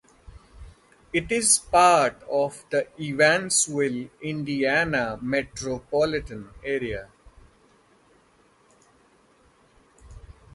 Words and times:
It 1.13 1.31
is 1.31 1.59
part 1.59 2.23
of 2.23 2.65
the 2.71 2.87
Evansville, 2.99 4.09
Indiana, 4.23 5.19
Metropolitan 5.21 6.49
Area. 6.63 7.09